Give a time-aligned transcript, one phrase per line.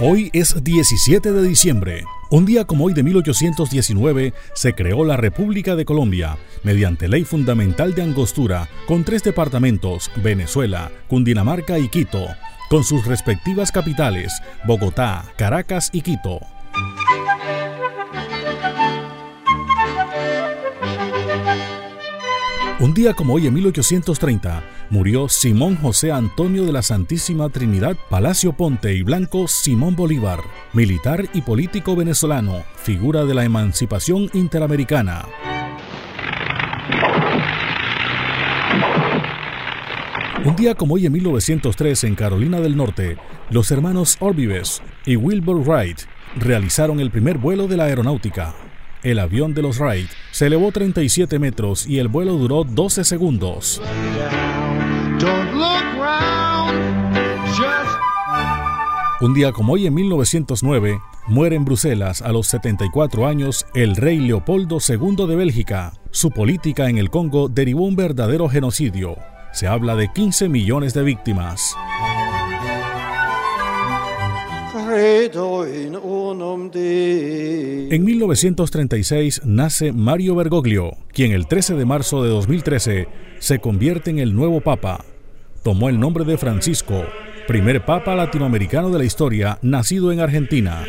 [0.00, 2.04] Hoy es 17 de diciembre.
[2.30, 7.96] Un día como hoy de 1819 se creó la República de Colombia mediante ley fundamental
[7.96, 12.28] de Angostura con tres departamentos, Venezuela, Cundinamarca y Quito,
[12.70, 14.32] con sus respectivas capitales,
[14.64, 16.38] Bogotá, Caracas y Quito.
[22.80, 28.52] Un día como hoy en 1830 murió Simón José Antonio de la Santísima Trinidad Palacio
[28.52, 30.38] Ponte y Blanco Simón Bolívar,
[30.74, 35.26] militar y político venezolano, figura de la emancipación interamericana.
[40.44, 43.16] Un día como hoy en 1903 en Carolina del Norte,
[43.50, 46.02] los hermanos Orbives y Wilbur Wright
[46.36, 48.54] realizaron el primer vuelo de la aeronáutica.
[49.02, 53.80] El avión de los Wright se elevó 37 metros y el vuelo duró 12 segundos.
[59.20, 64.18] Un día como hoy en 1909, muere en Bruselas a los 74 años el rey
[64.18, 65.92] Leopoldo II de Bélgica.
[66.10, 69.16] Su política en el Congo derivó un verdadero genocidio.
[69.52, 71.76] Se habla de 15 millones de víctimas.
[77.90, 84.18] En 1936 nace Mario Bergoglio, quien el 13 de marzo de 2013 se convierte en
[84.18, 85.04] el nuevo Papa.
[85.62, 87.04] Tomó el nombre de Francisco,
[87.46, 90.84] primer Papa latinoamericano de la historia, nacido en Argentina.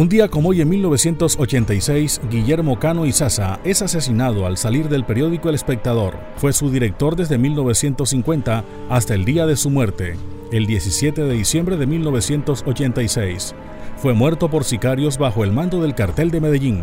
[0.00, 5.50] Un día como hoy en 1986, Guillermo Cano Izaza es asesinado al salir del periódico
[5.50, 6.18] El Espectador.
[6.36, 10.16] Fue su director desde 1950 hasta el día de su muerte,
[10.52, 13.54] el 17 de diciembre de 1986.
[13.98, 16.82] Fue muerto por sicarios bajo el mando del cartel de Medellín.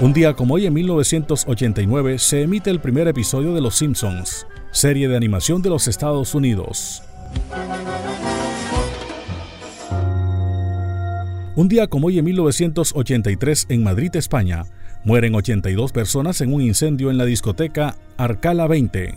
[0.00, 5.06] Un día como hoy en 1989 se emite el primer episodio de Los Simpsons, serie
[5.06, 7.02] de animación de los Estados Unidos.
[11.56, 14.64] Un día como hoy en 1983 en Madrid, España,
[15.04, 19.14] mueren 82 personas en un incendio en la discoteca Arcala 20.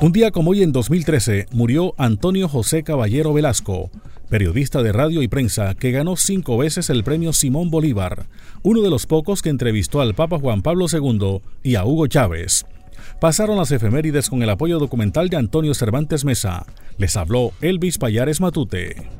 [0.00, 3.90] Un día como hoy en 2013 murió Antonio José Caballero Velasco,
[4.28, 8.26] periodista de radio y prensa que ganó cinco veces el premio Simón Bolívar,
[8.62, 12.66] uno de los pocos que entrevistó al Papa Juan Pablo II y a Hugo Chávez.
[13.20, 16.66] Pasaron las efemérides con el apoyo documental de Antonio Cervantes Mesa.
[16.96, 19.17] Les habló Elvis Payares Matute.